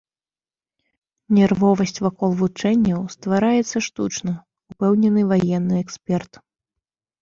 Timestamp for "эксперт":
5.87-6.33